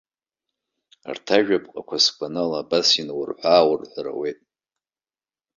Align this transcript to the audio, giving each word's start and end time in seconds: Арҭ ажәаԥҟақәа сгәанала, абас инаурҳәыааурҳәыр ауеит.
Арҭ 1.09 1.27
ажәаԥҟақәа 1.35 1.97
сгәанала, 2.05 2.57
абас 2.61 2.87
инаурҳәыааурҳәыр 2.99 4.07
ауеит. 4.11 4.39